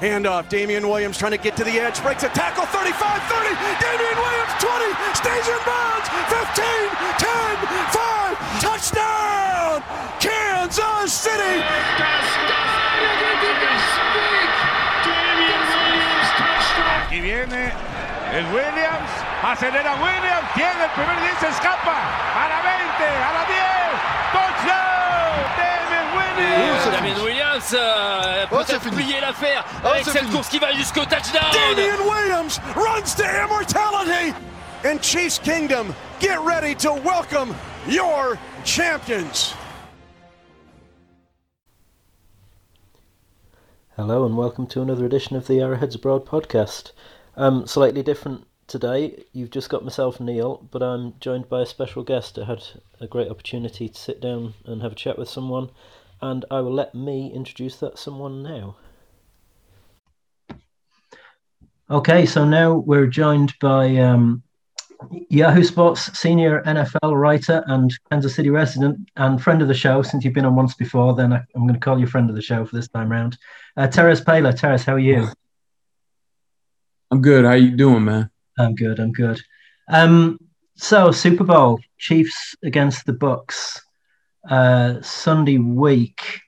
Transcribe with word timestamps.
Handoff. 0.00 0.48
Damien 0.50 0.86
Williams 0.88 1.16
trying 1.16 1.32
to 1.32 1.38
get 1.38 1.56
to 1.56 1.64
the 1.64 1.80
edge. 1.80 2.02
Breaks 2.02 2.22
a 2.22 2.28
tackle. 2.28 2.66
35 2.68 3.00
30. 3.00 3.48
Damien 3.80 4.16
Williams 4.20 4.52
20. 4.60 4.92
Stays 5.16 5.48
in 5.48 5.60
bounds. 5.64 6.06
15, 6.28 6.60
10, 7.16 7.56
5. 7.96 8.36
Touchdown. 8.60 9.80
Kansas 10.20 11.12
City. 11.12 11.64
Aquí 17.06 17.20
viene 17.20 17.72
el 18.32 18.44
Williams. 18.52 19.10
Acelera 19.42 19.96
Williams. 19.96 20.44
Tiene 20.54 20.84
el 20.84 20.90
primer 20.92 21.16
10. 21.24 21.38
Se 21.40 21.48
escapa. 21.48 21.96
A 22.36 22.48
la 22.52 22.60
20. 22.60 23.00
A 23.00 23.32
la 23.32 23.44
10. 23.48 23.96
Touchdown. 24.36 25.40
Damien 25.56 26.06
Williams. 26.12 26.84
Damien 26.92 27.16
Williams 27.72 27.74
euh, 27.74 28.46
Oh, 28.52 28.56
peut-être 28.64 28.90
plier 28.90 29.20
l'affaire 29.20 29.64
Oh, 29.84 29.88
avec 29.88 30.04
cette 30.04 30.18
fini. 30.18 30.32
course 30.32 30.48
qui 30.48 30.58
va 30.58 30.72
jusqu'au 30.72 31.04
touchdown. 31.04 31.42
Damien 31.52 31.98
Williams 32.08 32.60
runs 32.76 33.14
to 33.16 33.24
immortality. 33.24 34.34
And 34.84 35.00
Chiefs 35.02 35.38
Kingdom, 35.38 35.94
get 36.20 36.38
ready 36.44 36.74
to 36.76 36.92
welcome 36.92 37.54
your 37.88 38.38
champions. 38.64 39.54
Hello 43.96 44.24
and 44.26 44.36
welcome 44.36 44.66
to 44.68 44.82
another 44.82 45.06
edition 45.06 45.36
of 45.36 45.46
the 45.46 45.60
Arrowheads 45.60 45.94
Abroad 45.94 46.26
podcast. 46.26 46.92
Um, 47.36 47.66
slightly 47.66 48.02
different 48.02 48.46
today. 48.66 49.24
You've 49.32 49.50
just 49.50 49.70
got 49.70 49.82
myself, 49.82 50.20
Neil, 50.20 50.68
but 50.70 50.82
I'm 50.82 51.14
joined 51.20 51.48
by 51.48 51.62
a 51.62 51.66
special 51.66 52.02
guest. 52.04 52.38
I 52.38 52.44
had 52.44 52.62
a 53.00 53.06
great 53.06 53.30
opportunity 53.30 53.88
to 53.88 53.98
sit 53.98 54.20
down 54.20 54.54
and 54.66 54.82
have 54.82 54.92
a 54.92 54.96
chat 54.96 55.18
with 55.18 55.30
someone, 55.30 55.70
and 56.20 56.44
I 56.50 56.60
will 56.60 56.72
let 56.72 56.94
me 56.94 57.32
introduce 57.32 57.76
that 57.76 57.98
someone 57.98 58.42
now. 58.42 58.76
Okay, 61.88 62.26
so 62.26 62.44
now 62.44 62.74
we're 62.74 63.06
joined 63.06 63.54
by 63.60 63.96
um, 63.98 64.42
Yahoo 65.28 65.62
Sports 65.62 66.18
senior 66.18 66.62
NFL 66.64 67.16
writer 67.16 67.62
and 67.68 67.92
Kansas 68.10 68.34
City 68.34 68.50
resident 68.50 69.08
and 69.16 69.40
friend 69.40 69.62
of 69.62 69.68
the 69.68 69.74
show. 69.74 70.02
Since 70.02 70.24
you've 70.24 70.34
been 70.34 70.44
on 70.44 70.56
once 70.56 70.74
before, 70.74 71.14
then 71.14 71.32
I, 71.32 71.42
I'm 71.54 71.62
going 71.62 71.74
to 71.74 71.80
call 71.80 71.98
you 71.98 72.06
friend 72.06 72.28
of 72.28 72.34
the 72.34 72.42
show 72.42 72.64
for 72.64 72.74
this 72.74 72.88
time 72.88 73.10
round. 73.10 73.38
Uh, 73.76 73.86
Terez 73.86 74.24
Paylor. 74.24 74.58
Teres, 74.58 74.84
how 74.84 74.94
are 74.94 74.98
you? 74.98 75.28
I'm 77.10 77.22
good. 77.22 77.44
How 77.44 77.52
are 77.52 77.56
you 77.56 77.76
doing, 77.76 78.04
man? 78.04 78.30
I'm 78.58 78.74
good. 78.74 78.98
I'm 78.98 79.12
good. 79.12 79.40
Um, 79.88 80.40
so 80.74 81.12
Super 81.12 81.44
Bowl 81.44 81.78
Chiefs 81.98 82.56
against 82.64 83.06
the 83.06 83.12
Bucs 83.12 83.80
uh, 84.48 85.00
Sunday 85.02 85.58
week. 85.58 86.40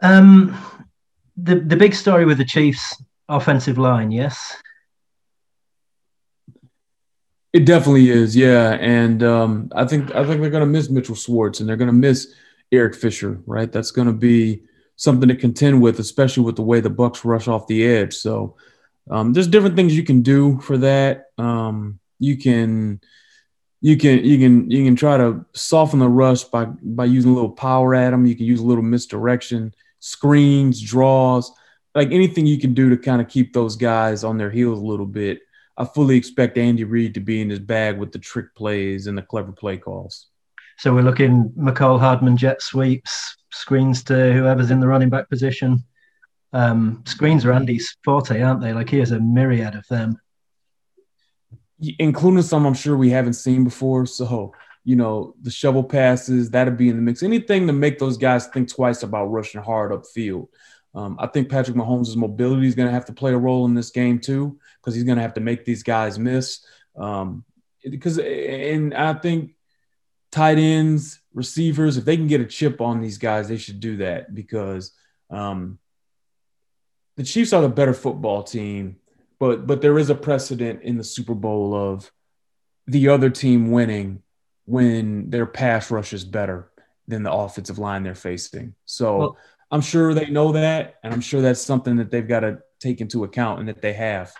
Um, 0.00 0.56
the 1.36 1.56
the 1.60 1.76
big 1.76 1.94
story 1.94 2.24
with 2.24 2.38
the 2.38 2.44
Chiefs 2.44 3.02
offensive 3.28 3.78
line, 3.78 4.10
yes. 4.10 4.56
It 7.52 7.64
definitely 7.64 8.10
is, 8.10 8.36
yeah. 8.36 8.72
And 8.80 9.22
um, 9.22 9.72
I 9.74 9.86
think 9.86 10.14
I 10.14 10.24
think 10.26 10.40
they're 10.40 10.50
going 10.50 10.60
to 10.60 10.66
miss 10.66 10.90
Mitchell 10.90 11.14
Schwartz 11.14 11.60
and 11.60 11.68
they're 11.68 11.76
going 11.76 11.86
to 11.86 11.92
miss 11.92 12.34
Eric 12.70 12.94
Fisher, 12.94 13.40
right? 13.46 13.70
That's 13.70 13.90
going 13.90 14.08
to 14.08 14.12
be 14.12 14.62
something 14.96 15.28
to 15.28 15.36
contend 15.36 15.80
with, 15.80 15.98
especially 15.98 16.44
with 16.44 16.56
the 16.56 16.62
way 16.62 16.80
the 16.80 16.90
Bucs 16.90 17.24
rush 17.24 17.48
off 17.48 17.66
the 17.66 17.86
edge. 17.86 18.14
So 18.14 18.56
um, 19.10 19.32
there's 19.32 19.48
different 19.48 19.76
things 19.76 19.96
you 19.96 20.04
can 20.04 20.22
do 20.22 20.60
for 20.60 20.76
that. 20.78 21.26
Um, 21.38 21.98
you 22.18 22.36
can 22.36 23.00
you 23.86 23.96
can 23.96 24.24
you 24.24 24.36
can 24.36 24.68
you 24.68 24.84
can 24.84 24.96
try 24.96 25.16
to 25.16 25.44
soften 25.52 26.00
the 26.00 26.08
rush 26.08 26.42
by 26.42 26.64
by 26.64 27.04
using 27.04 27.30
a 27.30 27.34
little 27.34 27.52
power 27.52 27.94
at 27.94 28.10
them. 28.10 28.26
You 28.26 28.34
can 28.34 28.44
use 28.44 28.58
a 28.58 28.64
little 28.64 28.82
misdirection, 28.82 29.72
screens, 30.00 30.80
draws, 30.80 31.52
like 31.94 32.10
anything 32.10 32.46
you 32.46 32.58
can 32.58 32.74
do 32.74 32.90
to 32.90 32.96
kind 32.96 33.22
of 33.22 33.28
keep 33.28 33.52
those 33.52 33.76
guys 33.76 34.24
on 34.24 34.38
their 34.38 34.50
heels 34.50 34.80
a 34.80 34.84
little 34.84 35.06
bit. 35.06 35.38
I 35.76 35.84
fully 35.84 36.16
expect 36.16 36.58
Andy 36.58 36.82
Reid 36.82 37.14
to 37.14 37.20
be 37.20 37.40
in 37.40 37.48
his 37.48 37.60
bag 37.60 37.96
with 37.96 38.10
the 38.10 38.18
trick 38.18 38.52
plays 38.56 39.06
and 39.06 39.16
the 39.16 39.22
clever 39.22 39.52
play 39.52 39.76
calls. 39.76 40.30
So 40.78 40.92
we're 40.92 41.02
looking 41.02 41.52
Mecole 41.56 42.00
Hardman 42.00 42.36
jet 42.36 42.62
sweeps, 42.62 43.36
screens 43.52 44.02
to 44.04 44.32
whoever's 44.32 44.72
in 44.72 44.80
the 44.80 44.88
running 44.88 45.10
back 45.10 45.28
position. 45.30 45.84
Um, 46.52 47.04
screens 47.06 47.44
are 47.44 47.52
Andy's 47.52 47.96
forte, 48.04 48.42
aren't 48.42 48.62
they? 48.62 48.72
Like 48.72 48.90
he 48.90 48.98
has 48.98 49.12
a 49.12 49.20
myriad 49.20 49.76
of 49.76 49.86
them. 49.86 50.18
Including 51.98 52.42
some 52.42 52.66
I'm 52.66 52.74
sure 52.74 52.96
we 52.96 53.10
haven't 53.10 53.34
seen 53.34 53.64
before. 53.64 54.06
So, 54.06 54.54
you 54.84 54.96
know, 54.96 55.34
the 55.42 55.50
shovel 55.50 55.84
passes, 55.84 56.50
that'll 56.50 56.74
be 56.74 56.88
in 56.88 56.96
the 56.96 57.02
mix. 57.02 57.22
Anything 57.22 57.66
to 57.66 57.72
make 57.72 57.98
those 57.98 58.16
guys 58.16 58.46
think 58.46 58.68
twice 58.68 59.02
about 59.02 59.26
rushing 59.26 59.62
hard 59.62 59.92
upfield. 59.92 60.48
Um, 60.94 61.16
I 61.18 61.26
think 61.26 61.50
Patrick 61.50 61.76
Mahomes' 61.76 62.16
mobility 62.16 62.66
is 62.66 62.74
going 62.74 62.88
to 62.88 62.94
have 62.94 63.04
to 63.06 63.12
play 63.12 63.32
a 63.32 63.38
role 63.38 63.66
in 63.66 63.74
this 63.74 63.90
game 63.90 64.18
too, 64.18 64.58
because 64.80 64.94
he's 64.94 65.04
going 65.04 65.16
to 65.16 65.22
have 65.22 65.34
to 65.34 65.40
make 65.40 65.64
these 65.64 65.82
guys 65.82 66.18
miss. 66.18 66.64
Um, 66.96 67.44
because, 67.82 68.18
and 68.18 68.94
I 68.94 69.12
think 69.14 69.56
tight 70.32 70.58
ends, 70.58 71.20
receivers, 71.34 71.98
if 71.98 72.04
they 72.04 72.16
can 72.16 72.28
get 72.28 72.40
a 72.40 72.46
chip 72.46 72.80
on 72.80 73.00
these 73.00 73.18
guys, 73.18 73.48
they 73.48 73.58
should 73.58 73.80
do 73.80 73.98
that 73.98 74.34
because 74.34 74.92
um, 75.28 75.78
the 77.16 77.24
Chiefs 77.24 77.52
are 77.52 77.62
the 77.62 77.68
better 77.68 77.94
football 77.94 78.42
team 78.42 78.96
but 79.38 79.66
but 79.66 79.80
there 79.82 79.98
is 79.98 80.10
a 80.10 80.14
precedent 80.14 80.82
in 80.82 80.96
the 80.96 81.04
Super 81.04 81.34
Bowl 81.34 81.74
of 81.74 82.10
the 82.86 83.08
other 83.08 83.30
team 83.30 83.70
winning 83.70 84.22
when 84.64 85.30
their 85.30 85.46
pass 85.46 85.90
rush 85.90 86.12
is 86.12 86.24
better 86.24 86.70
than 87.08 87.22
the 87.22 87.32
offensive 87.32 87.78
line 87.78 88.02
they're 88.02 88.14
facing. 88.14 88.74
So 88.84 89.18
Well- 89.18 89.38
I'm 89.70 89.80
sure 89.80 90.14
they 90.14 90.26
know 90.30 90.52
that, 90.52 90.94
and 91.02 91.12
I'm 91.12 91.20
sure 91.20 91.40
that's 91.40 91.60
something 91.60 91.96
that 91.96 92.10
they've 92.10 92.26
got 92.26 92.40
to 92.40 92.58
take 92.78 93.00
into 93.00 93.24
account 93.24 93.58
and 93.58 93.68
that 93.68 93.82
they 93.82 93.94
have. 93.94 94.32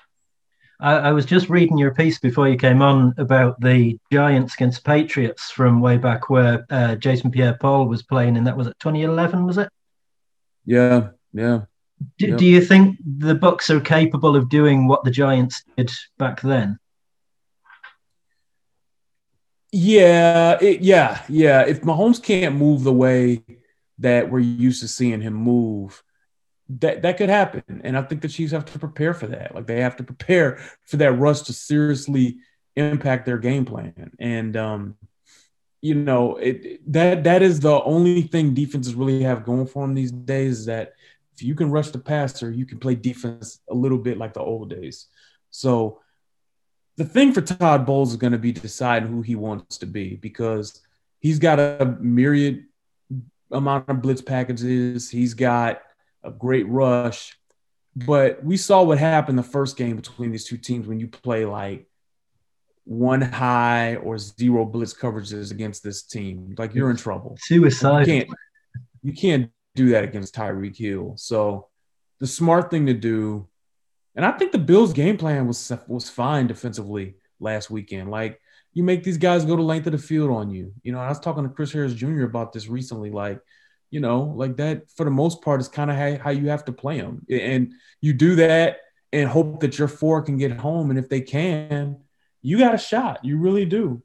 I, 0.79 0.93
I 0.95 1.13
was 1.13 1.27
just 1.27 1.49
reading 1.49 1.78
your 1.78 1.95
piece 1.95 2.21
before 2.21 2.49
you 2.49 2.57
came 2.57 2.81
on 2.81 3.13
about 3.19 3.61
the 3.61 3.99
Giants 4.13 4.55
against 4.55 4.84
Patriots 4.84 5.51
from 5.51 5.81
way 5.81 5.97
back 5.97 6.31
where 6.31 6.65
uh, 6.71 6.95
Jason 6.95 7.33
Pierre-Paul 7.33 7.89
was 7.89 8.03
playing, 8.03 8.37
and 8.37 8.47
that 8.47 8.57
was 8.57 8.69
at 8.69 8.78
2011, 8.78 9.45
was 9.45 9.59
it? 9.59 9.69
Yeah, 10.65 11.09
yeah. 11.33 11.63
Do, 12.19 12.27
Yep. 12.29 12.39
do 12.39 12.47
you 12.47 12.61
think 12.61 12.99
the 13.05 13.34
Bucs 13.34 13.71
are 13.71 13.81
capable 13.81 14.37
of 14.37 14.49
doing 14.49 14.87
what 14.87 15.05
the 15.05 15.11
Giants 15.11 15.65
did 15.77 15.91
back 16.19 16.41
then? 16.43 16.79
Yeah, 19.73 20.59
it, 20.61 20.81
yeah, 20.81 21.23
yeah. 21.29 21.62
If 21.62 21.83
Mahomes 21.83 22.23
can't 22.23 22.57
move 22.57 22.84
the 22.84 22.93
way 22.93 23.43
that 23.99 24.31
we're 24.31 24.41
used 24.41 24.81
to 24.83 24.89
seeing 24.89 25.21
him 25.21 25.34
move, 25.34 26.03
that 26.69 27.03
that 27.03 27.17
could 27.19 27.29
happen. 27.29 27.81
And 27.84 27.97
I 27.97 28.03
think 28.03 28.23
the 28.23 28.28
Chiefs 28.28 28.53
have 28.53 28.65
to 28.67 28.78
prepare 28.78 29.13
for 29.15 29.27
that. 29.28 29.55
Like 29.55 29.67
they 29.67 29.81
have 29.81 29.97
to 29.97 30.05
prepare 30.05 30.59
for 30.84 30.97
that 30.99 31.13
rush 31.13 31.43
to 31.43 31.53
seriously 31.53 32.39
impact 32.77 33.27
their 33.27 33.39
game 33.39 33.65
plan. 33.65 34.13
And 34.19 34.57
um, 34.57 34.97
you 35.83 35.95
know, 35.95 36.37
it 36.37 36.81
that 36.93 37.25
that 37.25 37.43
is 37.43 37.61
the 37.61 37.83
only 37.83 38.23
thing 38.23 38.55
defenses 38.55 38.95
really 38.95 39.23
have 39.23 39.45
going 39.45 39.67
for 39.67 39.83
them 39.83 39.95
these 39.95 40.13
days 40.13 40.61
is 40.61 40.67
that 40.67 40.93
if 41.36 41.42
you 41.42 41.54
can 41.54 41.70
rush 41.70 41.91
the 41.91 41.98
passer, 41.98 42.50
you 42.50 42.64
can 42.64 42.78
play 42.78 42.94
defense 42.94 43.60
a 43.69 43.74
little 43.74 43.98
bit 43.98 44.16
like 44.16 44.32
the 44.32 44.41
old 44.41 44.70
days. 44.70 45.06
So 45.50 46.00
the 46.97 47.04
thing 47.04 47.32
for 47.32 47.42
Todd 47.42 47.84
Bowles 47.84 48.12
is 48.12 48.16
going 48.16 48.32
to 48.32 48.38
be 48.38 48.52
deciding 48.52 49.10
who 49.10 49.20
he 49.20 49.34
wants 49.34 49.78
to 49.78 49.86
be 49.86 50.16
because 50.16 50.80
he's 51.20 51.38
got 51.38 51.60
a 51.60 51.97
myriad 52.00 52.64
amount 53.50 53.88
of 53.88 54.00
blitz 54.00 54.22
packages. 54.22 55.10
He's 55.10 55.34
got 55.34 55.82
a 56.24 56.30
great 56.30 56.66
rush. 56.69 57.36
But 57.94 58.42
we 58.44 58.56
saw 58.56 58.82
what 58.82 58.98
happened 58.98 59.38
the 59.38 59.42
first 59.42 59.76
game 59.76 59.97
between 59.97 60.30
these 60.30 60.44
two 60.44 60.58
teams 60.58 60.86
when 60.86 61.00
you 61.00 61.08
play 61.08 61.44
like 61.44 61.86
one 62.84 63.20
high 63.20 63.97
or 63.97 64.16
zero 64.18 64.64
blitz 64.64 64.94
coverages 64.94 65.50
against 65.50 65.82
this 65.82 66.03
team. 66.03 66.54
Like 66.56 66.74
you're 66.74 66.91
in 66.91 66.97
trouble. 66.97 67.36
You 67.50 67.70
Suicide. 67.70 68.06
can't 68.06 68.28
you 69.03 69.12
can't 69.12 69.50
do 69.77 69.91
that 69.91 70.05
against 70.05 70.34
Tyreek 70.34 70.77
Hill. 70.77 71.15
So 71.17 71.69
the 72.19 72.27
smart 72.27 72.71
thing 72.71 72.87
to 72.87 72.95
do, 72.95 73.47
and 74.15 74.25
I 74.25 74.33
think 74.33 74.53
the 74.53 74.59
Bills' 74.59 74.93
game 74.93 75.17
plan 75.17 75.47
was 75.47 75.73
was 75.87 76.09
fine 76.09 76.47
defensively 76.47 77.17
last 77.39 77.71
weekend. 77.71 78.11
Like 78.11 78.41
you 78.73 78.83
make 78.83 79.05
these 79.05 79.19
guys 79.19 79.45
go 79.45 79.57
the 79.57 79.63
length 79.63 79.87
of 79.87 79.93
the 79.93 79.99
field 79.99 80.31
on 80.31 80.51
you. 80.51 80.73
You 80.83 80.93
know, 80.93 80.99
I 80.99 81.09
was 81.09 81.21
talking 81.21 81.45
to 81.45 81.49
Chris 81.49 81.73
Harris 81.73 81.95
Jr. 81.95 82.25
about 82.25 82.53
this 82.53 82.69
recently. 82.69 83.11
Like, 83.11 83.41
you 83.91 84.01
know, 84.01 84.34
like 84.37 84.57
that 84.57 84.91
for 84.91 85.05
the 85.05 85.11
most 85.11 85.43
part 85.43 85.61
is 85.61 85.69
kind 85.69 85.91
of 85.91 85.97
how, 85.97 86.19
how 86.25 86.31
you 86.31 86.49
have 86.49 86.65
to 86.67 86.73
play 86.73 87.01
them, 87.01 87.25
and 87.31 87.73
you 88.01 88.13
do 88.13 88.37
that 88.37 88.78
and 89.13 89.28
hope 89.28 89.61
that 89.61 89.78
your 89.78 89.89
four 89.89 90.23
can 90.23 90.37
get 90.37 90.53
home. 90.53 90.91
And 90.91 90.99
if 90.99 91.09
they 91.09 91.21
can, 91.21 91.99
you 92.43 92.59
got 92.59 92.75
a 92.75 92.78
shot. 92.78 93.25
You 93.25 93.39
really 93.39 93.65
do. 93.65 94.03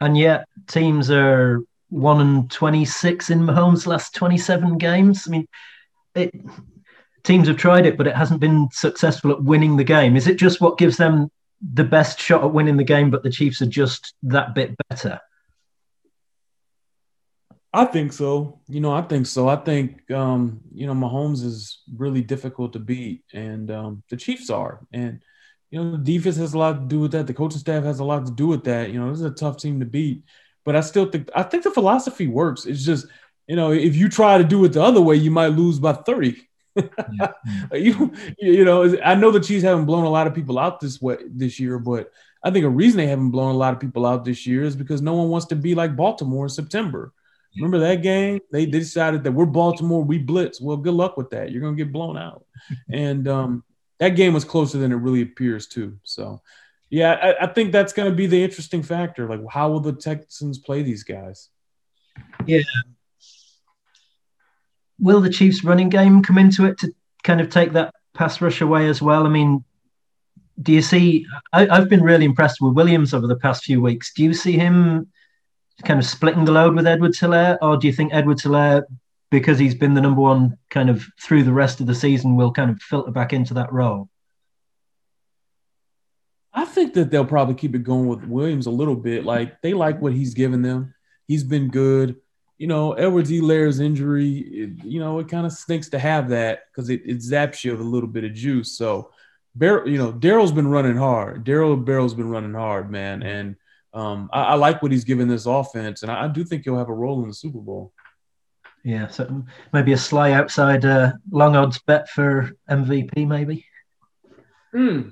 And 0.00 0.16
yet 0.16 0.46
teams 0.66 1.10
are 1.10 1.60
one 1.88 2.20
and 2.20 2.50
twenty 2.50 2.84
six 2.84 3.30
in 3.30 3.40
Mahomes' 3.40 3.86
last 3.86 4.14
twenty 4.14 4.38
seven 4.38 4.78
games. 4.78 5.24
I 5.26 5.30
mean, 5.30 5.48
it, 6.14 6.32
teams 7.24 7.48
have 7.48 7.56
tried 7.56 7.86
it, 7.86 7.96
but 7.96 8.06
it 8.06 8.16
hasn't 8.16 8.40
been 8.40 8.68
successful 8.72 9.32
at 9.32 9.42
winning 9.42 9.76
the 9.76 9.84
game. 9.84 10.16
Is 10.16 10.26
it 10.26 10.36
just 10.36 10.60
what 10.60 10.78
gives 10.78 10.96
them 10.96 11.30
the 11.60 11.84
best 11.84 12.20
shot 12.20 12.44
at 12.44 12.52
winning 12.52 12.76
the 12.76 12.84
game, 12.84 13.10
but 13.10 13.22
the 13.22 13.30
Chiefs 13.30 13.62
are 13.62 13.66
just 13.66 14.14
that 14.22 14.54
bit 14.54 14.74
better? 14.88 15.20
I 17.72 17.84
think 17.84 18.12
so. 18.12 18.60
You 18.68 18.80
know, 18.80 18.92
I 18.92 19.02
think 19.02 19.26
so. 19.26 19.48
I 19.48 19.56
think 19.56 20.10
um, 20.10 20.60
you 20.72 20.86
know, 20.86 20.94
Mahomes 20.94 21.44
is 21.44 21.82
really 21.96 22.22
difficult 22.22 22.72
to 22.72 22.78
beat, 22.78 23.24
and 23.32 23.70
um, 23.70 24.02
the 24.08 24.16
Chiefs 24.16 24.50
are. 24.50 24.80
And 24.92 25.20
you 25.70 25.82
know, 25.82 25.92
the 25.92 25.98
defense 25.98 26.36
has 26.36 26.54
a 26.54 26.58
lot 26.58 26.72
to 26.80 26.86
do 26.86 27.00
with 27.00 27.12
that. 27.12 27.26
The 27.26 27.34
coaching 27.34 27.58
staff 27.58 27.84
has 27.84 28.00
a 28.00 28.04
lot 28.04 28.24
to 28.24 28.32
do 28.32 28.46
with 28.46 28.64
that. 28.64 28.90
You 28.90 29.00
know, 29.00 29.10
this 29.10 29.20
is 29.20 29.26
a 29.26 29.30
tough 29.30 29.58
team 29.58 29.80
to 29.80 29.86
beat. 29.86 30.24
But 30.64 30.76
I 30.76 30.80
still 30.80 31.10
think 31.10 31.30
I 31.34 31.42
think 31.42 31.64
the 31.64 31.70
philosophy 31.70 32.26
works. 32.26 32.66
It's 32.66 32.84
just, 32.84 33.06
you 33.46 33.56
know, 33.56 33.72
if 33.72 33.96
you 33.96 34.08
try 34.08 34.38
to 34.38 34.44
do 34.44 34.64
it 34.64 34.74
the 34.74 34.82
other 34.82 35.00
way, 35.00 35.16
you 35.16 35.30
might 35.30 35.48
lose 35.48 35.78
by 35.78 35.92
30. 35.92 36.36
yeah. 36.76 37.32
you, 37.72 38.12
you 38.38 38.64
know, 38.64 38.96
I 39.04 39.14
know 39.14 39.30
the 39.30 39.40
Chiefs 39.40 39.64
haven't 39.64 39.86
blown 39.86 40.04
a 40.04 40.10
lot 40.10 40.26
of 40.26 40.34
people 40.34 40.58
out 40.58 40.80
this 40.80 41.00
way 41.00 41.16
this 41.26 41.58
year, 41.58 41.78
but 41.78 42.12
I 42.42 42.50
think 42.50 42.64
a 42.64 42.70
reason 42.70 42.98
they 42.98 43.06
haven't 43.06 43.30
blown 43.30 43.54
a 43.54 43.58
lot 43.58 43.74
of 43.74 43.80
people 43.80 44.06
out 44.06 44.24
this 44.24 44.46
year 44.46 44.62
is 44.62 44.76
because 44.76 45.02
no 45.02 45.14
one 45.14 45.28
wants 45.28 45.46
to 45.46 45.56
be 45.56 45.74
like 45.74 45.96
Baltimore 45.96 46.44
in 46.44 46.50
September. 46.50 47.12
Remember 47.56 47.78
that 47.78 48.02
game? 48.02 48.40
They, 48.52 48.66
they 48.66 48.78
decided 48.78 49.24
that 49.24 49.32
we're 49.32 49.46
Baltimore, 49.46 50.02
we 50.02 50.18
blitz. 50.18 50.60
Well, 50.60 50.76
good 50.76 50.94
luck 50.94 51.16
with 51.16 51.30
that. 51.30 51.50
You're 51.50 51.62
gonna 51.62 51.76
get 51.76 51.92
blown 51.92 52.16
out. 52.16 52.44
and 52.92 53.26
um, 53.26 53.64
that 53.98 54.10
game 54.10 54.34
was 54.34 54.44
closer 54.44 54.78
than 54.78 54.92
it 54.92 54.96
really 54.96 55.22
appears 55.22 55.66
too. 55.66 55.98
So, 56.04 56.40
yeah, 56.90 57.12
I, 57.12 57.44
I 57.44 57.46
think 57.46 57.72
that's 57.72 57.92
gonna 57.92 58.12
be 58.12 58.26
the 58.26 58.42
interesting 58.42 58.82
factor. 58.82 59.28
Like, 59.28 59.40
how 59.50 59.70
will 59.70 59.80
the 59.80 59.92
Texans 59.92 60.58
play 60.58 60.82
these 60.82 61.04
guys? 61.04 61.48
Yeah. 62.46 62.62
Will 64.98 65.20
the 65.20 65.30
Chiefs' 65.30 65.64
running 65.64 65.90
game 65.90 66.22
come 66.22 66.38
into 66.38 66.64
it 66.64 66.78
to 66.78 66.92
kind 67.22 67.40
of 67.40 67.50
take 67.50 67.72
that 67.72 67.94
pass 68.14 68.40
rush 68.40 68.60
away 68.60 68.88
as 68.88 69.00
well? 69.00 69.26
I 69.26 69.28
mean, 69.28 69.64
do 70.60 70.72
you 70.72 70.82
see? 70.82 71.24
I, 71.52 71.66
have 71.66 71.88
been 71.88 72.02
really 72.02 72.24
impressed 72.24 72.60
with 72.60 72.74
Williams 72.74 73.14
over 73.14 73.26
the 73.26 73.36
past 73.36 73.64
few 73.64 73.80
weeks. 73.80 74.12
Do 74.12 74.24
you 74.24 74.34
see 74.34 74.52
him 74.52 75.08
kind 75.84 76.00
of 76.00 76.06
splitting 76.06 76.44
the 76.44 76.52
load 76.52 76.74
with 76.74 76.86
Edwards-Helaire, 76.86 77.58
or 77.62 77.76
do 77.76 77.86
you 77.86 77.92
think 77.92 78.12
Edwards-Helaire, 78.12 78.82
because 79.30 79.58
he's 79.58 79.74
been 79.74 79.94
the 79.94 80.00
number 80.00 80.20
one 80.20 80.58
kind 80.70 80.90
of 80.90 81.06
through 81.22 81.44
the 81.44 81.52
rest 81.52 81.80
of 81.80 81.86
the 81.86 81.94
season, 81.94 82.34
will 82.34 82.52
kind 82.52 82.70
of 82.70 82.80
filter 82.82 83.12
back 83.12 83.32
into 83.32 83.54
that 83.54 83.72
role? 83.72 84.08
I 86.52 86.64
think 86.64 86.94
that 86.94 87.10
they'll 87.10 87.24
probably 87.24 87.54
keep 87.54 87.74
it 87.74 87.84
going 87.84 88.08
with 88.08 88.24
Williams 88.24 88.66
a 88.66 88.70
little 88.70 88.96
bit. 88.96 89.24
Like 89.24 89.60
they 89.62 89.74
like 89.74 90.00
what 90.00 90.12
he's 90.12 90.34
given 90.34 90.62
them. 90.62 90.94
He's 91.26 91.44
been 91.44 91.68
good. 91.68 92.16
You 92.56 92.66
know, 92.66 92.94
Edwards-Helaire's 92.94 93.78
injury, 93.78 94.38
it, 94.38 94.84
you 94.84 94.98
know, 94.98 95.20
it 95.20 95.28
kind 95.28 95.46
of 95.46 95.52
stinks 95.52 95.90
to 95.90 95.98
have 95.98 96.30
that 96.30 96.62
because 96.70 96.90
it, 96.90 97.02
it 97.04 97.18
zaps 97.18 97.62
you 97.62 97.72
of 97.72 97.78
a 97.78 97.84
little 97.84 98.08
bit 98.08 98.24
of 98.24 98.34
juice. 98.34 98.76
So, 98.76 99.12
Bar- 99.54 99.86
you 99.86 99.98
know, 99.98 100.12
Daryl's 100.12 100.50
been 100.50 100.66
running 100.66 100.96
hard. 100.96 101.44
Daryl 101.44 101.82
Barrow's 101.84 102.14
been 102.14 102.28
running 102.28 102.54
hard, 102.54 102.90
man. 102.90 103.22
And 103.22 103.56
um, 103.94 104.28
I, 104.32 104.42
I, 104.42 104.54
like 104.54 104.82
what 104.82 104.92
he's 104.92 105.04
given 105.04 105.28
this 105.28 105.46
offense, 105.46 106.02
and 106.02 106.10
I, 106.10 106.24
I, 106.24 106.28
do 106.28 106.44
think 106.44 106.64
he'll 106.64 106.78
have 106.78 106.88
a 106.88 106.94
role 106.94 107.22
in 107.22 107.28
the 107.28 107.34
Super 107.34 107.58
Bowl. 107.58 107.92
Yeah, 108.84 109.08
so 109.08 109.44
maybe 109.72 109.92
a 109.92 109.98
sly 109.98 110.32
outside 110.32 110.84
uh, 110.84 111.12
long 111.30 111.56
odds 111.56 111.78
bet 111.80 112.08
for 112.08 112.52
MVP, 112.70 113.26
maybe. 113.26 113.66
Hmm. 114.72 115.10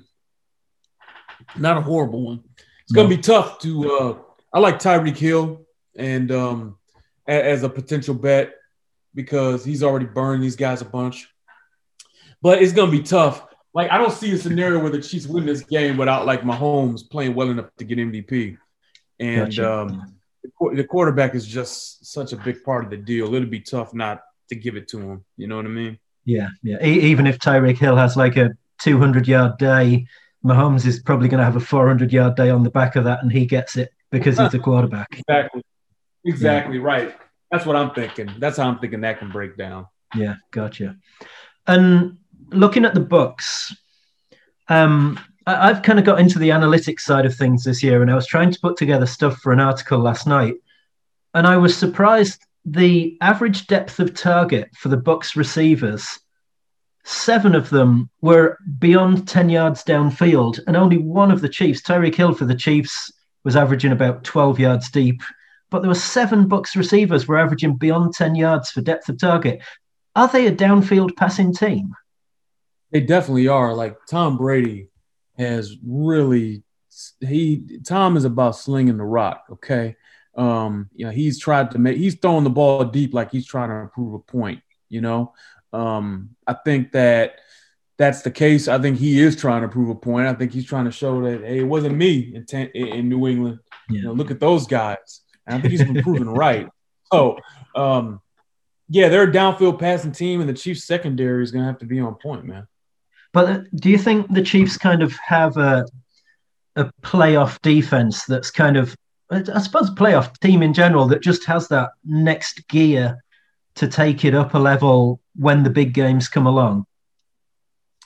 Not 1.59 1.77
a 1.77 1.81
horrible 1.81 2.21
one. 2.21 2.43
It's 2.83 2.93
no. 2.93 3.01
going 3.03 3.09
to 3.09 3.15
be 3.17 3.21
tough 3.21 3.59
to. 3.59 3.91
Uh, 3.91 4.17
I 4.53 4.59
like 4.59 4.79
Tyreek 4.79 5.17
Hill 5.17 5.65
and 5.97 6.31
um, 6.31 6.77
as 7.27 7.63
a 7.63 7.69
potential 7.69 8.13
bet 8.13 8.53
because 9.13 9.65
he's 9.65 9.83
already 9.83 10.05
burned 10.05 10.43
these 10.43 10.55
guys 10.55 10.81
a 10.81 10.85
bunch. 10.85 11.27
But 12.41 12.61
it's 12.61 12.73
going 12.73 12.91
to 12.91 12.97
be 12.97 13.03
tough. 13.03 13.45
Like 13.73 13.91
I 13.91 13.97
don't 13.97 14.13
see 14.13 14.31
a 14.31 14.37
scenario 14.37 14.79
where 14.79 14.91
the 14.91 15.01
Chiefs 15.01 15.27
win 15.27 15.45
this 15.45 15.61
game 15.61 15.97
without 15.97 16.25
like 16.25 16.41
Mahomes 16.41 17.07
playing 17.09 17.35
well 17.35 17.49
enough 17.49 17.69
to 17.77 17.83
get 17.83 17.97
MVP. 17.97 18.57
And 19.19 19.51
gotcha. 19.51 19.81
um, 19.81 20.15
the 20.73 20.83
quarterback 20.83 21.35
is 21.35 21.45
just 21.45 22.05
such 22.05 22.33
a 22.33 22.37
big 22.37 22.63
part 22.63 22.85
of 22.85 22.91
the 22.91 22.97
deal. 22.97 23.33
It'll 23.33 23.49
be 23.49 23.59
tough 23.59 23.93
not 23.93 24.21
to 24.49 24.55
give 24.55 24.75
it 24.75 24.87
to 24.89 24.99
him. 24.99 25.25
You 25.35 25.47
know 25.47 25.57
what 25.57 25.65
I 25.65 25.69
mean? 25.69 25.99
Yeah, 26.25 26.49
yeah. 26.61 26.83
even 26.83 27.25
if 27.25 27.39
Tyreek 27.39 27.77
Hill 27.77 27.95
has 27.95 28.17
like 28.17 28.35
a 28.35 28.51
200 28.81 29.27
yard 29.27 29.57
day, 29.57 30.07
Mahomes 30.47 30.85
is 30.85 30.99
probably 30.99 31.27
going 31.27 31.39
to 31.39 31.45
have 31.45 31.55
a 31.55 31.59
400 31.59 32.11
yard 32.11 32.35
day 32.35 32.49
on 32.49 32.63
the 32.63 32.69
back 32.69 32.95
of 32.95 33.03
that, 33.03 33.21
and 33.21 33.31
he 33.31 33.45
gets 33.45 33.75
it 33.75 33.91
because 34.11 34.37
he's 34.37 34.51
the 34.51 34.59
quarterback. 34.59 35.07
Exactly. 35.11 35.63
Exactly 36.25 36.77
yeah. 36.77 36.83
right. 36.83 37.15
That's 37.51 37.65
what 37.65 37.75
I'm 37.75 37.91
thinking. 37.91 38.29
That's 38.39 38.57
how 38.57 38.67
I'm 38.67 38.79
thinking 38.79 39.01
that 39.01 39.19
can 39.19 39.31
break 39.31 39.57
down. 39.57 39.87
Yeah, 40.15 40.35
gotcha. 40.51 40.97
And 41.65 42.17
looking 42.49 42.85
at 42.85 42.93
the 42.93 42.99
books, 42.99 43.75
um, 44.67 45.19
I've 45.45 45.81
kind 45.81 45.97
of 45.97 46.05
got 46.05 46.19
into 46.19 46.39
the 46.39 46.49
analytics 46.49 47.01
side 47.01 47.25
of 47.25 47.35
things 47.35 47.63
this 47.63 47.81
year, 47.81 48.01
and 48.01 48.11
I 48.11 48.15
was 48.15 48.27
trying 48.27 48.51
to 48.51 48.59
put 48.59 48.75
together 48.75 49.05
stuff 49.05 49.37
for 49.37 49.53
an 49.53 49.59
article 49.59 49.99
last 49.99 50.27
night, 50.27 50.55
and 51.33 51.47
I 51.47 51.55
was 51.57 51.75
surprised 51.75 52.45
the 52.65 53.17
average 53.21 53.67
depth 53.67 53.99
of 53.99 54.13
target 54.13 54.69
for 54.75 54.89
the 54.89 54.97
Bucs 54.97 55.37
receivers. 55.37 56.19
Seven 57.27 57.55
of 57.55 57.69
them 57.69 58.09
were 58.21 58.57
beyond 58.79 59.27
10 59.27 59.49
yards 59.49 59.83
downfield, 59.83 60.61
and 60.65 60.77
only 60.77 60.97
one 60.97 61.29
of 61.29 61.41
the 61.41 61.49
Chiefs, 61.49 61.81
Tyreek 61.81 62.15
Hill 62.15 62.33
for 62.33 62.45
the 62.45 62.55
Chiefs, 62.55 63.11
was 63.43 63.57
averaging 63.57 63.91
about 63.91 64.23
12 64.23 64.57
yards 64.61 64.89
deep. 64.89 65.21
But 65.69 65.81
there 65.81 65.89
were 65.89 65.95
seven 65.95 66.47
Bucs 66.47 66.77
receivers 66.77 67.27
were 67.27 67.37
averaging 67.37 67.75
beyond 67.75 68.13
10 68.13 68.35
yards 68.35 68.71
for 68.71 68.79
depth 68.79 69.09
of 69.09 69.19
target. 69.19 69.59
Are 70.15 70.29
they 70.29 70.47
a 70.47 70.55
downfield 70.55 71.17
passing 71.17 71.53
team? 71.53 71.93
They 72.91 73.01
definitely 73.01 73.49
are. 73.49 73.73
Like 73.73 73.97
Tom 74.09 74.37
Brady 74.37 74.87
has 75.37 75.75
really 75.85 76.63
he 77.19 77.81
Tom 77.85 78.15
is 78.15 78.23
about 78.23 78.55
slinging 78.55 78.95
the 78.95 79.03
rock. 79.03 79.43
Okay, 79.51 79.97
um, 80.37 80.89
you 80.93 81.05
know 81.05 81.11
he's 81.11 81.41
tried 81.41 81.71
to 81.71 81.77
make 81.77 81.97
he's 81.97 82.15
throwing 82.15 82.45
the 82.45 82.49
ball 82.49 82.85
deep 82.85 83.13
like 83.13 83.31
he's 83.31 83.45
trying 83.45 83.67
to 83.67 83.91
prove 83.93 84.13
a 84.13 84.19
point. 84.19 84.61
You 84.89 85.01
know, 85.01 85.33
um, 85.73 86.35
I 86.45 86.53
think 86.53 86.91
that 86.93 87.35
that's 87.97 88.21
the 88.21 88.31
case. 88.31 88.67
I 88.67 88.79
think 88.79 88.97
he 88.97 89.19
is 89.19 89.35
trying 89.35 89.63
to 89.63 89.67
prove 89.67 89.89
a 89.89 89.95
point. 89.95 90.27
I 90.27 90.33
think 90.33 90.51
he's 90.51 90.65
trying 90.65 90.85
to 90.85 90.91
show 90.91 91.21
that 91.23 91.41
hey, 91.41 91.59
it 91.59 91.63
wasn't 91.63 91.97
me 91.97 92.33
in 92.35 92.45
ten, 92.45 92.67
in 92.67 93.09
New 93.09 93.27
England. 93.27 93.59
Yeah. 93.89 93.97
You 93.97 94.03
know, 94.03 94.13
look 94.13 94.31
at 94.31 94.39
those 94.39 94.67
guys. 94.67 95.21
And 95.45 95.57
I 95.57 95.61
think 95.61 95.71
he's 95.71 95.83
been 95.83 96.03
proven 96.03 96.29
right. 96.45 96.69
So, 97.11 97.37
um, 97.75 98.21
yeah, 98.89 99.09
they're 99.09 99.23
a 99.23 99.31
downfield 99.31 99.79
passing 99.79 100.11
team, 100.11 100.41
and 100.41 100.49
the 100.49 100.53
Chiefs 100.53 100.85
secondary 100.85 101.43
is 101.43 101.51
going 101.51 101.63
to 101.63 101.67
have 101.67 101.79
to 101.79 101.85
be 101.85 101.99
on 101.99 102.15
point, 102.15 102.45
man. 102.45 102.67
But 103.33 103.69
do 103.75 103.89
you 103.89 103.97
think 103.97 104.33
the 104.33 104.41
Chiefs 104.41 104.77
kind 104.77 105.03
of 105.03 105.13
have 105.25 105.57
a 105.57 105.85
a 106.77 106.91
playoff 107.01 107.59
defense 107.61 108.25
that's 108.25 108.51
kind 108.51 108.77
of, 108.77 108.95
I 109.31 109.59
suppose, 109.59 109.89
playoff 109.89 110.39
team 110.39 110.61
in 110.61 110.73
general 110.73 111.07
that 111.07 111.21
just 111.21 111.43
has 111.45 111.67
that 111.69 111.89
next 112.05 112.67
gear 112.67 113.17
to 113.77 113.87
take 113.87 114.25
it 114.25 114.35
up 114.35 114.53
a 114.53 114.59
level 114.59 115.21
when 115.35 115.63
the 115.63 115.69
big 115.69 115.93
games 115.93 116.27
come 116.27 116.45
along? 116.45 116.85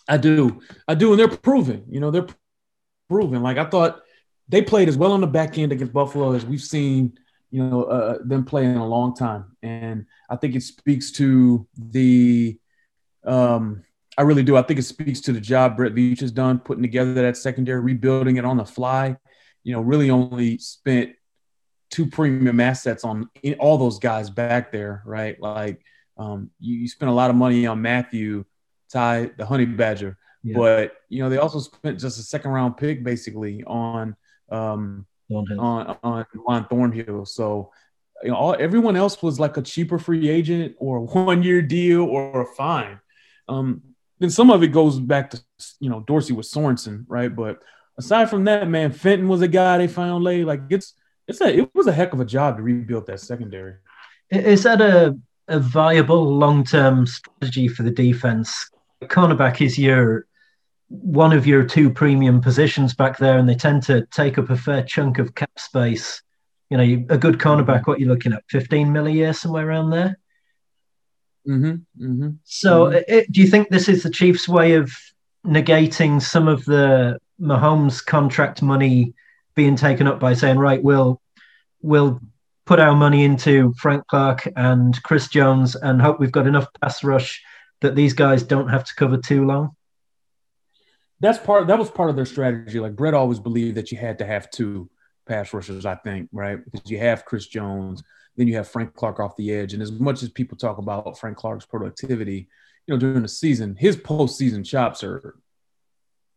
I 0.07 0.17
do, 0.17 0.62
I 0.88 0.95
do, 0.95 1.12
and 1.12 1.19
they're 1.19 1.27
proving. 1.27 1.86
You 1.89 2.00
know, 2.00 2.12
they're 2.12 2.27
proving. 3.10 3.41
Like 3.41 3.57
I 3.57 3.65
thought 3.65 4.01
they 4.50 4.62
played 4.62 4.89
as 4.89 4.98
well 4.98 5.13
on 5.13 5.22
the 5.22 5.27
back 5.27 5.57
end 5.57 5.72
against 5.72 5.93
Buffalo 5.93 6.34
as 6.34 6.45
we've 6.45 6.62
seen. 6.62 7.17
You 7.50 7.63
know, 7.63 7.84
uh, 7.84 8.17
them 8.24 8.45
play 8.45 8.63
in 8.63 8.77
a 8.77 8.88
long 8.88 9.13
time, 9.13 9.57
and 9.62 10.05
I 10.29 10.38
think 10.38 10.55
it 10.55 10.63
speaks 10.63 11.12
to 11.13 11.67
the 11.77 12.57
um, 13.25 13.84
I 14.17 14.24
really 14.24 14.43
do. 14.43 14.57
I 14.57 14.62
think 14.62 14.79
it 14.79 14.84
speaks 14.84 15.22
to 15.22 15.34
the 15.34 15.41
job 15.41 15.77
Brett 15.77 15.93
Veach 15.93 16.22
has 16.22 16.31
done 16.31 16.60
putting 16.60 16.84
together 16.84 17.13
that 17.13 17.38
secondary, 17.38 17.81
rebuilding 17.81 18.38
it 18.38 18.45
on 18.45 18.57
the 18.57 18.65
fly. 18.65 19.17
You 19.63 19.74
know, 19.74 19.81
really 19.81 20.10
only 20.10 20.57
spent 20.57 21.13
two 21.91 22.07
premium 22.07 22.60
assets 22.60 23.03
on 23.03 23.29
all 23.60 23.77
those 23.77 24.00
guys 24.00 24.29
back 24.29 24.71
there, 24.71 25.03
right? 25.05 25.39
Like 25.39 25.83
um, 26.17 26.50
you, 26.60 26.77
you 26.77 26.88
spent 26.88 27.12
a 27.12 27.13
lot 27.13 27.29
of 27.29 27.36
money 27.36 27.67
on 27.67 27.81
Mathieu, 27.81 28.45
Ty, 28.91 29.31
the 29.38 29.45
Honey 29.45 29.65
Badger, 29.65 30.17
yeah. 30.43 30.57
but 30.57 30.93
you 31.10 31.21
know 31.21 31.29
they 31.29 31.38
also 31.38 31.60
spent 31.60 32.00
just 32.00 32.17
a 32.19 32.24
second 32.24 32.51
round 32.51 32.77
pick 32.77 33.03
basically 33.03 33.63
on 33.65 34.15
um, 34.50 35.05
on 35.29 35.98
on 36.03 36.25
on 36.48 36.65
Thornhill. 36.67 37.25
So 37.25 37.71
you 38.24 38.29
know, 38.29 38.36
all, 38.36 38.55
everyone 38.57 38.95
else 38.95 39.21
was 39.21 39.39
like 39.39 39.57
a 39.57 39.62
cheaper 39.62 40.00
free 40.00 40.29
agent 40.29 40.75
or 40.79 40.98
a 40.98 41.01
one 41.01 41.43
year 41.43 41.62
deal 41.62 42.03
or 42.03 42.41
a 42.41 42.45
fine. 42.45 43.00
Um, 43.48 43.81
then 44.19 44.29
some 44.29 44.51
of 44.51 44.63
it 44.63 44.67
goes 44.67 45.00
back 45.00 45.31
to 45.31 45.43
you 45.79 45.89
know 45.89 46.01
Dorsey 46.01 46.33
with 46.33 46.45
Sorensen, 46.45 47.05
right? 47.07 47.36
But 47.36 47.62
aside 47.98 48.29
from 48.29 48.45
that, 48.45 48.69
man, 48.69 48.91
Fenton 48.91 49.27
was 49.27 49.41
a 49.41 49.48
guy 49.48 49.77
they 49.77 49.88
found 49.88 50.24
late. 50.24 50.45
Like 50.45 50.62
it's 50.69 50.93
it's 51.31 51.41
a 51.41 51.57
it 51.57 51.69
was 51.73 51.88
a 51.88 51.93
heck 51.93 52.13
of 52.13 52.19
a 52.19 52.25
job 52.25 52.57
to 52.57 52.63
rebuild 52.63 53.07
that 53.07 53.19
secondary. 53.19 53.75
Is 54.29 54.63
that 54.63 54.81
a 54.81 55.17
a 55.47 55.59
viable 55.59 56.38
long 56.38 56.63
term 56.63 57.07
strategy 57.07 57.67
for 57.67 57.83
the 57.83 57.91
defense? 57.91 58.69
Cornerback 59.03 59.61
is 59.61 59.79
your 59.79 60.27
one 60.89 61.31
of 61.31 61.47
your 61.47 61.63
two 61.63 61.89
premium 61.89 62.41
positions 62.41 62.93
back 62.93 63.17
there, 63.17 63.38
and 63.38 63.47
they 63.47 63.55
tend 63.55 63.83
to 63.83 64.05
take 64.07 64.38
up 64.38 64.50
a 64.50 64.57
fair 64.57 64.83
chunk 64.83 65.19
of 65.19 65.33
cap 65.35 65.57
space. 65.57 66.21
You 66.69 66.77
know, 66.77 66.83
a 67.09 67.17
good 67.17 67.38
cornerback, 67.38 67.88
what 67.88 68.00
you're 68.00 68.09
looking 68.09 68.33
at, 68.33 68.43
15 68.50 68.91
mil 68.91 69.07
a 69.07 69.09
year, 69.09 69.33
somewhere 69.33 69.67
around 69.67 69.89
there. 69.89 70.17
Mm-hmm, 71.47 72.05
mm-hmm, 72.05 72.29
so, 72.43 72.85
mm-hmm. 72.85 73.00
It, 73.07 73.31
do 73.31 73.41
you 73.41 73.47
think 73.47 73.69
this 73.69 73.89
is 73.89 74.03
the 74.03 74.09
Chiefs' 74.09 74.47
way 74.47 74.75
of 74.75 74.93
negating 75.45 76.21
some 76.21 76.47
of 76.47 76.63
the 76.65 77.19
Mahomes 77.41 78.05
contract 78.05 78.61
money 78.61 79.13
being 79.55 79.75
taken 79.75 80.08
up 80.08 80.20
by 80.20 80.34
saying, 80.34 80.58
right, 80.58 80.81
we'll 80.81 81.22
we'll 81.81 82.22
put 82.65 82.79
our 82.79 82.96
money 82.96 83.24
into 83.24 83.74
Frank 83.77 84.05
Clark 84.08 84.48
and 84.55 85.01
Chris 85.03 85.27
Jones 85.27 85.75
and 85.75 86.01
hope 86.01 86.20
we've 86.20 86.31
got 86.31 86.48
enough 86.48 86.67
pass 86.81 87.03
rush 87.03 87.41
that 87.81 87.96
these 87.96 88.13
guys 88.13 88.43
don't 88.43 88.70
have 88.70 88.84
to 88.86 88.96
cover 88.96 89.17
too 89.17 89.46
long? 89.46 89.75
That's 91.20 91.38
part. 91.38 91.67
That 91.67 91.77
was 91.77 91.89
part 91.89 92.10
of 92.10 92.15
their 92.15 92.25
strategy. 92.25 92.79
Like 92.79 92.96
Brett 92.96 93.13
always 93.13 93.39
believed 93.39 93.77
that 93.77 93.91
you 93.91 93.98
had 93.98 94.20
to 94.20 94.25
have 94.25 94.50
two 94.51 94.89
pass 95.27 95.53
rushers. 95.53 95.86
I 95.86 95.96
think 95.96 96.29
right 96.31 96.60
because 96.72 96.89
you 96.89 97.00
have 97.00 97.25
Chris 97.25 97.48
Jones, 97.48 98.03
then 98.38 98.48
you 98.48 98.55
have 98.55 98.67
Frank 98.67 98.93
Clark 98.93 99.20
off 99.20 99.36
the 99.36 99.53
edge. 99.53 99.74
And 99.74 99.84
as 99.84 99.91
much 99.91 100.24
as 100.24 100.29
people 100.29 100.58
talk 100.58 100.77
about 100.77 101.20
Frank 101.20 101.38
Clark's 101.38 101.65
productivity, 101.65 102.48
you 102.88 102.93
know, 102.93 103.00
during 103.00 103.22
the 103.22 103.27
season, 103.27 103.75
his 103.75 103.98
postseason 103.98 104.65
chops 104.65 105.03
are 105.03 105.36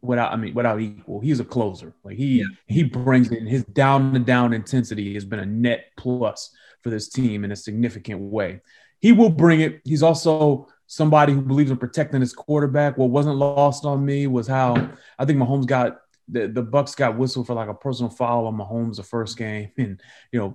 without 0.05 0.33
I 0.33 0.37
mean 0.37 0.55
without 0.55 0.81
equal. 0.81 1.21
He's 1.21 1.41
a 1.41 1.45
closer. 1.45 1.95
Like 2.05 2.17
he 2.17 2.41
yeah. 2.41 2.45
he 2.67 2.83
brings 2.83 3.31
in 3.31 3.47
his 3.47 3.65
down 3.65 4.15
and 4.15 4.27
down 4.27 4.53
intensity 4.53 5.15
has 5.15 5.25
been 5.25 5.41
a 5.41 5.47
net 5.47 5.87
plus 5.97 6.51
for 6.83 6.91
this 6.91 7.09
team 7.09 7.45
in 7.45 7.53
a 7.53 7.57
significant 7.57 8.21
way. 8.21 8.61
He 9.01 9.13
will 9.13 9.31
bring 9.31 9.61
it. 9.61 9.81
He's 9.85 10.03
also 10.03 10.69
somebody 10.87 11.33
who 11.33 11.41
believes 11.41 11.71
in 11.71 11.77
protecting 11.77 12.21
his 12.21 12.33
quarterback. 12.33 12.97
What 12.97 13.11
wasn't 13.11 13.37
lost 13.37 13.85
on 13.85 14.05
me 14.05 14.27
was 14.27 14.47
how 14.47 14.91
I 15.19 15.25
think 15.25 15.39
Mahomes 15.39 15.67
got 15.67 16.01
the, 16.29 16.49
the 16.49 16.63
Bucs 16.63 16.97
got 16.97 17.19
whistled 17.19 17.47
for 17.47 17.55
like 17.55 17.69
a 17.69 17.75
personal 17.75 18.11
foul 18.11 18.47
on 18.47 18.57
Mahomes 18.57 18.97
the 18.97 19.03
first 19.03 19.37
game. 19.37 19.71
And 19.79 20.01
you 20.33 20.39
know, 20.39 20.55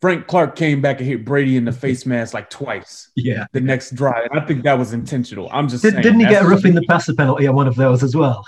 Frank 0.00 0.26
Clark 0.26 0.56
came 0.56 0.80
back 0.80 0.98
and 0.98 1.06
hit 1.06 1.24
Brady 1.24 1.56
in 1.56 1.64
the 1.64 1.72
face 1.72 2.06
mask 2.06 2.32
like 2.32 2.48
twice. 2.48 3.10
Yeah. 3.16 3.46
The 3.52 3.60
next 3.60 3.94
drive. 3.94 4.28
I 4.32 4.40
think 4.40 4.64
that 4.64 4.78
was 4.78 4.94
intentional. 4.94 5.48
I'm 5.52 5.68
just 5.68 5.82
Did, 5.82 5.92
saying. 5.92 6.02
Didn't 6.02 6.20
he 6.20 6.26
get 6.26 6.42
a 6.42 6.48
roughing 6.48 6.74
the 6.74 6.82
passer 6.82 7.14
penalty 7.14 7.46
on 7.46 7.54
one 7.54 7.68
of 7.68 7.76
those 7.76 8.02
as 8.02 8.16
well? 8.16 8.44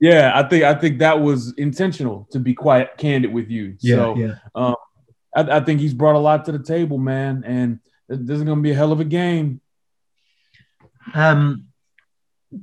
Yeah, 0.00 0.32
I 0.34 0.48
think 0.48 0.64
I 0.64 0.74
think 0.74 1.00
that 1.00 1.20
was 1.20 1.52
intentional. 1.58 2.26
To 2.32 2.38
be 2.38 2.54
quite 2.54 2.96
candid 2.96 3.32
with 3.32 3.50
you, 3.50 3.76
yeah, 3.80 3.96
so 3.96 4.16
yeah. 4.16 4.34
Um, 4.54 4.76
I, 5.36 5.58
I, 5.58 5.60
think 5.60 5.80
he's 5.80 5.92
brought 5.92 6.14
a 6.14 6.18
lot 6.18 6.46
to 6.46 6.52
the 6.52 6.58
table, 6.58 6.96
man, 6.96 7.44
and 7.44 7.80
this 8.08 8.38
is 8.38 8.42
going 8.42 8.56
to 8.56 8.62
be 8.62 8.70
a 8.70 8.74
hell 8.74 8.92
of 8.92 9.00
a 9.00 9.04
game. 9.04 9.60
Um, 11.12 11.66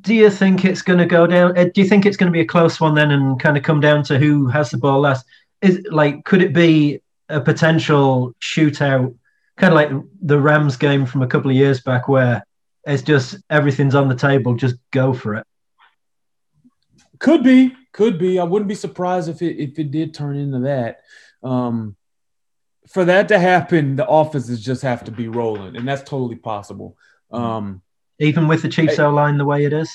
do 0.02 0.16
you 0.16 0.32
think 0.32 0.66
it's 0.66 0.82
going 0.82 0.98
to 0.98 1.06
go 1.06 1.28
down? 1.28 1.54
Do 1.54 1.72
you 1.76 1.88
think 1.88 2.08
it's 2.08 2.18
going 2.18 2.32
to 2.32 2.36
be 2.36 2.42
a 2.42 2.46
close 2.46 2.80
one 2.80 2.96
then, 2.96 3.12
and 3.12 3.40
kind 3.40 3.56
of 3.56 3.62
come 3.62 3.82
down 3.82 4.04
to 4.06 4.18
who 4.18 4.48
has 4.48 4.72
the 4.72 4.78
ball 4.78 5.02
last? 5.02 5.24
Is 5.62 5.86
like 5.92 6.26
could 6.26 6.42
it 6.42 6.54
be 6.54 7.02
a 7.30 7.42
potential 7.42 8.34
shootout, 8.42 9.16
kind 9.58 9.74
of 9.74 9.76
like 9.76 9.92
the 10.22 10.40
Rams 10.40 10.78
game 10.78 11.06
from 11.06 11.22
a 11.22 11.28
couple 11.28 11.50
of 11.52 11.58
years 11.58 11.82
back, 11.82 12.08
where 12.08 12.44
it's 12.86 13.04
just 13.04 13.38
everything's 13.50 13.96
on 13.96 14.08
the 14.08 14.16
table, 14.16 14.56
just 14.56 14.76
go 14.92 15.14
for 15.14 15.36
it? 15.36 15.46
Could 17.20 17.44
be, 17.44 17.76
could 17.92 18.18
be. 18.18 18.40
I 18.40 18.44
wouldn't 18.44 18.70
be 18.70 18.76
surprised 18.76 19.30
if 19.30 19.42
it 19.42 19.58
if 19.58 19.80
it 19.80 19.92
did 19.92 20.14
turn 20.14 20.38
into 20.38 20.60
that. 20.60 21.02
Um, 21.44 21.96
for 22.88 23.04
that 23.06 23.28
to 23.30 23.40
happen, 23.40 23.96
the 23.96 24.08
offenses 24.08 24.64
just 24.64 24.82
have 24.84 25.04
to 25.06 25.12
be 25.12 25.28
rolling, 25.28 25.76
and 25.76 25.88
that's 25.88 26.04
totally 26.04 26.38
possible. 26.38 26.96
Um, 27.32 27.82
Even 28.20 28.48
with 28.48 28.62
the 28.62 28.70
Chiefs 28.70 29.00
O 29.00 29.10
line 29.10 29.38
the 29.38 29.46
way 29.46 29.66
it 29.66 29.74
is. 29.74 29.92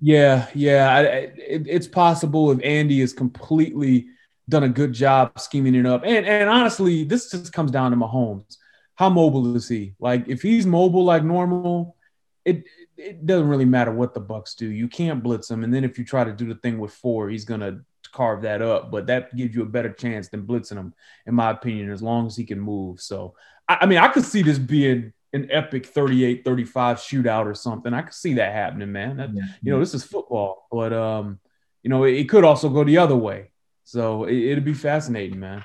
Yeah, 0.00 0.46
yeah, 0.54 0.94
I, 0.94 1.00
it, 1.02 1.66
it's 1.66 1.88
possible 1.88 2.52
if 2.52 2.60
Andy 2.62 3.00
is 3.00 3.12
completely 3.12 4.08
done 4.48 4.64
a 4.64 4.68
good 4.68 4.92
job 4.92 5.38
scheming 5.38 5.74
it 5.74 5.86
up, 5.86 6.02
and 6.04 6.26
and 6.26 6.48
honestly, 6.48 7.04
this 7.04 7.30
just 7.30 7.52
comes 7.52 7.70
down 7.70 7.90
to 7.90 7.96
Mahomes. 7.96 8.56
How 8.94 9.08
mobile 9.08 9.54
is 9.54 9.68
he? 9.68 9.94
Like, 10.00 10.28
if 10.28 10.42
he's 10.42 10.66
mobile 10.66 11.04
like 11.04 11.22
normal, 11.22 11.96
it 12.44 12.64
it 12.96 13.26
doesn't 13.26 13.48
really 13.48 13.64
matter 13.64 13.92
what 13.92 14.14
the 14.14 14.20
Bucs 14.20 14.56
do. 14.56 14.66
You 14.66 14.88
can't 14.88 15.22
blitz 15.22 15.50
him, 15.50 15.64
and 15.64 15.72
then 15.72 15.84
if 15.84 15.98
you 15.98 16.04
try 16.04 16.24
to 16.24 16.32
do 16.32 16.46
the 16.46 16.56
thing 16.56 16.78
with 16.78 16.92
four, 16.92 17.28
he's 17.28 17.44
gonna 17.44 17.80
carve 18.12 18.42
that 18.42 18.62
up. 18.62 18.90
But 18.90 19.06
that 19.06 19.36
gives 19.36 19.54
you 19.54 19.62
a 19.62 19.66
better 19.66 19.92
chance 19.92 20.28
than 20.28 20.46
blitzing 20.46 20.76
him, 20.76 20.94
in 21.26 21.34
my 21.34 21.50
opinion, 21.50 21.90
as 21.90 22.02
long 22.02 22.26
as 22.26 22.36
he 22.36 22.44
can 22.44 22.58
move. 22.58 23.00
So, 23.00 23.34
I, 23.68 23.78
I 23.82 23.86
mean, 23.86 23.98
I 23.98 24.08
could 24.08 24.24
see 24.24 24.42
this 24.42 24.58
being 24.58 25.12
an 25.34 25.48
epic 25.50 25.92
38-35 25.92 26.42
shootout 26.42 27.44
or 27.44 27.54
something. 27.54 27.92
I 27.92 28.00
could 28.00 28.14
see 28.14 28.34
that 28.34 28.52
happening, 28.52 28.90
man. 28.92 29.18
That. 29.18 29.30
You 29.62 29.72
know, 29.72 29.78
this 29.78 29.92
is 29.92 30.04
football, 30.04 30.66
but 30.70 30.92
um, 30.92 31.38
you 31.82 31.90
know, 31.90 32.04
it, 32.04 32.14
it 32.14 32.28
could 32.28 32.44
also 32.44 32.68
go 32.68 32.82
the 32.82 32.98
other 32.98 33.16
way. 33.16 33.50
So 33.88 34.24
it, 34.24 34.36
it'd 34.36 34.66
be 34.66 34.74
fascinating, 34.74 35.40
man. 35.40 35.64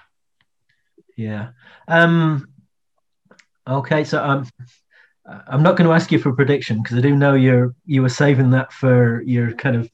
Yeah. 1.18 1.50
Um. 1.90 2.48
Okay, 3.68 4.06
so 4.06 4.24
um, 4.24 4.50
I'm 5.26 5.62
not 5.62 5.76
going 5.76 5.90
to 5.90 5.94
ask 5.94 6.10
you 6.10 6.20
for 6.20 6.30
a 6.30 6.36
prediction 6.36 6.82
because 6.82 6.98
I 6.98 7.02
do 7.02 7.18
know 7.18 7.34
you're 7.34 7.76
you 7.86 8.02
were 8.02 8.08
saving 8.08 8.52
that 8.52 8.72
for 8.72 9.22
your 9.24 9.52
kind 9.52 9.76
of 9.76 9.92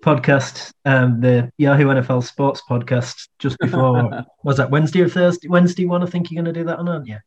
podcast, 0.00 0.72
um, 0.84 1.20
the 1.20 1.50
Yahoo 1.58 1.86
NFL 1.86 2.22
Sports 2.22 2.62
podcast, 2.70 3.26
just 3.40 3.58
before 3.58 4.24
was 4.44 4.58
that 4.58 4.70
Wednesday 4.70 5.00
or 5.00 5.08
Thursday? 5.08 5.48
Wednesday 5.48 5.84
one, 5.84 6.04
I 6.04 6.06
think 6.06 6.30
you're 6.30 6.40
going 6.40 6.54
to 6.54 6.60
do 6.60 6.66
that 6.66 6.78
on, 6.78 6.88
aren't 6.88 7.08
you? 7.08 7.18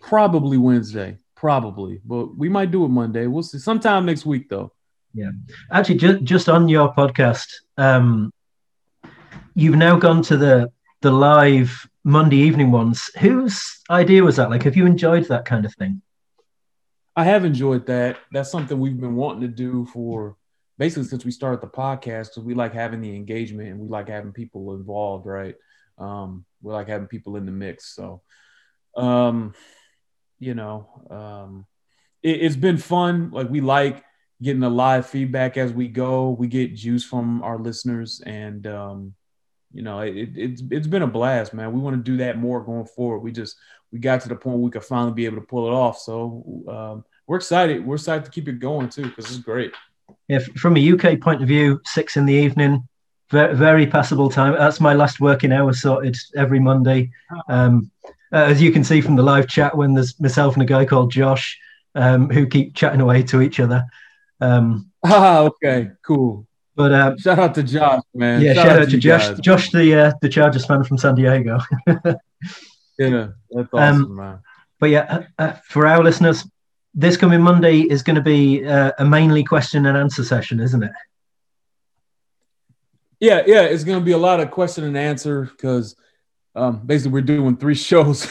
Probably 0.00 0.56
Wednesday, 0.56 1.18
probably, 1.34 2.00
but 2.02 2.34
we 2.34 2.48
might 2.48 2.70
do 2.70 2.86
it 2.86 2.88
Monday. 2.88 3.26
We'll 3.26 3.42
see. 3.42 3.58
Sometime 3.58 4.06
next 4.06 4.24
week, 4.24 4.48
though. 4.48 4.72
Yeah, 5.12 5.32
actually, 5.70 5.96
just 5.96 6.24
just 6.24 6.48
on 6.48 6.66
your 6.66 6.94
podcast, 6.94 7.48
um, 7.76 8.32
you've 9.60 9.76
now 9.76 9.96
gone 9.96 10.22
to 10.22 10.36
the 10.36 10.72
the 11.02 11.10
live 11.10 11.88
Monday 12.04 12.36
evening 12.36 12.70
ones. 12.70 13.10
Whose 13.18 13.62
idea 13.90 14.24
was 14.24 14.36
that? 14.36 14.50
Like, 14.50 14.62
have 14.62 14.76
you 14.76 14.86
enjoyed 14.86 15.26
that 15.28 15.44
kind 15.44 15.64
of 15.64 15.74
thing? 15.74 16.02
I 17.16 17.24
have 17.24 17.44
enjoyed 17.44 17.86
that. 17.86 18.18
That's 18.32 18.50
something 18.50 18.78
we've 18.78 19.00
been 19.00 19.16
wanting 19.16 19.42
to 19.42 19.48
do 19.48 19.86
for 19.86 20.36
basically 20.78 21.04
since 21.04 21.24
we 21.24 21.30
started 21.30 21.60
the 21.60 21.66
podcast 21.66 22.28
because 22.28 22.44
we 22.44 22.54
like 22.54 22.72
having 22.72 23.02
the 23.02 23.14
engagement 23.14 23.68
and 23.68 23.78
we 23.80 23.88
like 23.88 24.08
having 24.08 24.32
people 24.32 24.74
involved, 24.74 25.26
right? 25.26 25.54
Um, 25.98 26.46
we 26.62 26.72
like 26.72 26.88
having 26.88 27.08
people 27.08 27.36
in 27.36 27.44
the 27.44 27.52
mix. 27.52 27.94
So, 27.94 28.22
um, 28.96 29.54
you 30.38 30.54
know, 30.54 30.88
um, 31.10 31.66
it, 32.22 32.42
it's 32.42 32.56
been 32.56 32.78
fun. 32.78 33.30
Like 33.30 33.50
we 33.50 33.60
like 33.60 34.02
getting 34.42 34.60
the 34.60 34.70
live 34.70 35.06
feedback 35.06 35.58
as 35.58 35.72
we 35.72 35.88
go. 35.88 36.30
We 36.30 36.46
get 36.46 36.74
juice 36.74 37.04
from 37.04 37.42
our 37.42 37.58
listeners, 37.58 38.22
and 38.24 38.66
um, 38.66 39.14
you 39.72 39.82
know, 39.82 40.00
it, 40.00 40.30
it's 40.36 40.62
it's 40.70 40.86
been 40.86 41.02
a 41.02 41.06
blast, 41.06 41.54
man. 41.54 41.72
We 41.72 41.80
want 41.80 41.96
to 41.96 42.10
do 42.10 42.16
that 42.18 42.38
more 42.38 42.62
going 42.62 42.86
forward. 42.86 43.20
We 43.20 43.32
just 43.32 43.56
we 43.92 43.98
got 43.98 44.20
to 44.22 44.28
the 44.28 44.36
point 44.36 44.58
we 44.58 44.70
could 44.70 44.84
finally 44.84 45.12
be 45.12 45.26
able 45.26 45.36
to 45.36 45.46
pull 45.46 45.66
it 45.66 45.72
off. 45.72 45.98
So 45.98 46.44
um, 46.68 47.04
we're 47.26 47.36
excited. 47.36 47.84
We're 47.84 47.96
excited 47.96 48.24
to 48.24 48.30
keep 48.30 48.48
it 48.48 48.58
going 48.58 48.88
too 48.88 49.04
because 49.04 49.26
it's 49.26 49.38
great. 49.38 49.72
Yeah, 50.28 50.40
from 50.56 50.76
a 50.76 50.92
UK 50.92 51.20
point 51.20 51.42
of 51.42 51.48
view, 51.48 51.80
six 51.84 52.16
in 52.16 52.26
the 52.26 52.34
evening, 52.34 52.86
very, 53.30 53.54
very 53.54 53.86
passable 53.86 54.30
time. 54.30 54.54
That's 54.54 54.80
my 54.80 54.94
last 54.94 55.20
working 55.20 55.52
hour 55.52 55.72
sorted 55.72 56.16
every 56.36 56.60
Monday. 56.60 57.10
Um, 57.48 57.90
uh, 58.32 58.44
as 58.44 58.62
you 58.62 58.70
can 58.70 58.84
see 58.84 59.00
from 59.00 59.16
the 59.16 59.22
live 59.22 59.48
chat, 59.48 59.76
when 59.76 59.94
there's 59.94 60.18
myself 60.20 60.54
and 60.54 60.62
a 60.62 60.66
guy 60.66 60.84
called 60.84 61.10
Josh 61.10 61.58
um, 61.94 62.30
who 62.30 62.46
keep 62.46 62.74
chatting 62.74 63.00
away 63.00 63.22
to 63.24 63.42
each 63.42 63.60
other. 63.60 63.84
Um, 64.40 64.90
ah, 65.04 65.40
okay, 65.40 65.90
cool. 66.02 66.46
But 66.80 66.92
uh, 66.92 67.14
shout 67.18 67.38
out 67.38 67.54
to 67.56 67.62
Josh, 67.62 68.00
man. 68.14 68.40
Yeah, 68.40 68.54
shout, 68.54 68.66
shout 68.66 68.78
out, 68.78 68.84
to, 68.86 68.90
to 68.92 68.96
Josh. 68.96 69.28
Guys. 69.28 69.40
Josh, 69.40 69.70
the 69.70 69.94
uh, 69.94 70.12
the 70.22 70.30
Chargers 70.30 70.64
fan 70.64 70.82
from 70.82 70.96
San 70.96 71.14
Diego. 71.14 71.58
yeah, 71.86 73.28
that's 73.50 73.68
um, 73.74 73.74
awesome, 73.74 74.16
man. 74.16 74.38
But 74.78 74.88
yeah, 74.88 75.00
uh, 75.38 75.42
uh, 75.42 75.52
for 75.68 75.86
our 75.86 76.02
listeners, 76.02 76.48
this 76.94 77.18
coming 77.18 77.42
Monday 77.42 77.80
is 77.80 78.02
going 78.02 78.16
to 78.16 78.22
be 78.22 78.64
uh, 78.64 78.92
a 78.98 79.04
mainly 79.04 79.44
question 79.44 79.84
and 79.84 79.94
answer 79.94 80.24
session, 80.24 80.58
isn't 80.58 80.82
it? 80.82 80.92
Yeah, 83.20 83.42
yeah, 83.46 83.64
it's 83.64 83.84
going 83.84 83.98
to 83.98 84.04
be 84.04 84.12
a 84.12 84.18
lot 84.18 84.40
of 84.40 84.50
question 84.50 84.84
and 84.84 84.96
answer 84.96 85.50
because 85.54 85.96
um, 86.54 86.80
basically 86.86 87.12
we're 87.12 87.20
doing 87.20 87.58
three 87.58 87.74
shows 87.90 88.24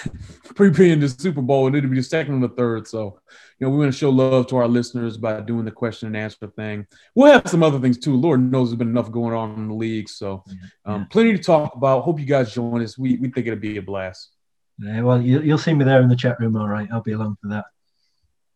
previewing 0.55 1.01
the 1.01 1.09
Super 1.09 1.43
Bowl, 1.43 1.67
and 1.67 1.75
it'll 1.75 1.91
be 1.91 1.97
the 1.97 2.01
second 2.01 2.33
and 2.33 2.43
the 2.43 2.49
third. 2.49 2.87
So, 2.87 3.19
you 3.59 3.67
know, 3.67 3.71
we 3.71 3.79
want 3.79 3.91
to 3.91 3.97
show 3.97 4.09
love 4.09 4.47
to 4.47 4.57
our 4.57 4.67
listeners 4.67 5.17
by 5.17 5.41
doing 5.41 5.65
the 5.65 5.71
question 5.71 6.07
and 6.07 6.15
answer 6.15 6.47
thing. 6.47 6.87
We'll 7.13 7.31
have 7.31 7.49
some 7.49 7.61
other 7.61 7.79
things 7.79 7.97
too. 7.97 8.15
Lord 8.15 8.39
knows 8.39 8.69
there's 8.69 8.77
been 8.77 8.89
enough 8.89 9.11
going 9.11 9.33
on 9.33 9.55
in 9.55 9.67
the 9.67 9.73
league, 9.73 10.07
so 10.07 10.43
um, 10.85 11.07
plenty 11.07 11.33
to 11.35 11.43
talk 11.43 11.75
about. 11.75 12.03
Hope 12.03 12.19
you 12.19 12.25
guys 12.25 12.53
join 12.53 12.81
us. 12.81 12.97
We 12.97 13.17
we 13.17 13.29
think 13.29 13.47
it'll 13.47 13.59
be 13.59 13.77
a 13.77 13.81
blast. 13.81 14.31
Yeah, 14.77 15.01
well, 15.01 15.21
you, 15.21 15.41
you'll 15.41 15.57
see 15.57 15.73
me 15.73 15.83
there 15.83 16.01
in 16.01 16.07
the 16.07 16.15
chat 16.15 16.39
room. 16.39 16.55
All 16.55 16.69
right, 16.69 16.87
I'll 16.91 17.01
be 17.01 17.11
along 17.11 17.37
for 17.41 17.49
that. 17.49 17.65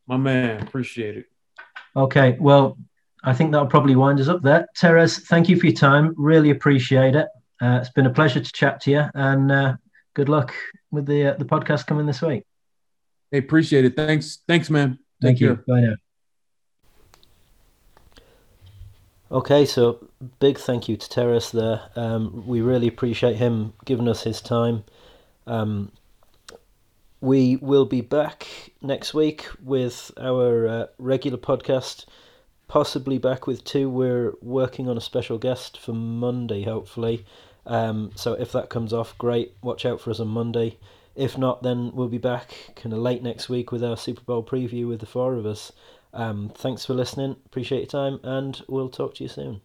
My 0.07 0.15
man, 0.15 0.61
appreciate 0.61 1.17
it. 1.17 1.25
Okay, 1.95 2.37
well, 2.39 2.77
I 3.23 3.33
think 3.33 3.51
that'll 3.51 3.67
probably 3.67 3.95
wind 3.95 4.21
us 4.21 4.29
up 4.29 4.41
there. 4.41 4.67
Terez, 4.77 5.21
thank 5.27 5.49
you 5.49 5.59
for 5.59 5.67
your 5.67 5.75
time. 5.75 6.13
Really 6.17 6.49
appreciate 6.49 7.15
it. 7.15 7.27
Uh, 7.61 7.79
it's 7.81 7.89
been 7.89 8.05
a 8.05 8.13
pleasure 8.13 8.39
to 8.39 8.51
chat 8.53 8.79
to 8.81 8.91
you, 8.91 9.03
and 9.13 9.51
uh, 9.51 9.75
good 10.13 10.29
luck 10.29 10.53
with 10.91 11.05
the 11.05 11.27
uh, 11.27 11.33
the 11.37 11.45
podcast 11.45 11.87
coming 11.87 12.05
this 12.05 12.21
week. 12.21 12.45
Hey, 13.33 13.39
appreciate 13.39 13.83
it. 13.83 13.95
Thanks, 13.95 14.43
thanks, 14.47 14.69
man. 14.69 14.99
Take 15.19 15.29
thank 15.29 15.39
care. 15.39 15.49
you. 15.49 15.63
Bye 15.67 15.79
now. 15.79 15.95
Okay, 19.31 19.65
so 19.65 20.07
big 20.39 20.59
thank 20.59 20.87
you 20.87 20.95
to 20.97 21.09
Terez 21.09 21.49
there. 21.49 21.81
Um, 21.95 22.45
we 22.45 22.61
really 22.61 22.87
appreciate 22.87 23.37
him 23.37 23.73
giving 23.85 24.07
us 24.07 24.21
his 24.21 24.39
time. 24.39 24.83
Um, 25.47 25.91
we 27.21 27.55
will 27.55 27.85
be 27.85 28.01
back 28.01 28.47
next 28.83 29.15
week 29.15 29.47
with 29.63 30.11
our 30.21 30.67
uh, 30.67 30.85
regular 30.99 31.39
podcast, 31.39 32.05
possibly 32.67 33.17
back 33.17 33.47
with 33.47 33.63
two. 33.63 33.89
We're 33.89 34.33
working 34.43 34.87
on 34.87 34.95
a 34.95 35.01
special 35.01 35.39
guest 35.39 35.79
for 35.79 35.93
Monday, 35.93 36.65
hopefully. 36.65 37.25
Um, 37.65 38.11
so 38.13 38.33
if 38.33 38.51
that 38.51 38.69
comes 38.69 38.93
off, 38.93 39.17
great. 39.17 39.53
Watch 39.63 39.87
out 39.87 39.99
for 39.99 40.11
us 40.11 40.19
on 40.19 40.27
Monday. 40.27 40.77
If 41.15 41.37
not, 41.37 41.61
then 41.61 41.91
we'll 41.93 42.07
be 42.07 42.17
back 42.17 42.73
kind 42.75 42.93
of 42.93 42.99
late 42.99 43.21
next 43.21 43.49
week 43.49 43.71
with 43.71 43.83
our 43.83 43.97
Super 43.97 44.21
Bowl 44.21 44.43
preview 44.43 44.87
with 44.87 44.99
the 44.99 45.05
four 45.05 45.35
of 45.35 45.45
us. 45.45 45.71
Um, 46.13 46.51
thanks 46.55 46.85
for 46.85 46.93
listening. 46.93 47.35
Appreciate 47.45 47.79
your 47.79 47.87
time, 47.87 48.19
and 48.23 48.61
we'll 48.67 48.89
talk 48.89 49.15
to 49.15 49.23
you 49.23 49.29
soon. 49.29 49.61